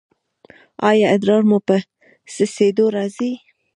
[0.89, 1.75] ایا ادرار مو په
[2.33, 3.31] څڅیدو راځي؟